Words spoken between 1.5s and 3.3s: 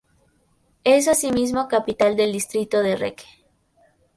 capital del distrito de Reque.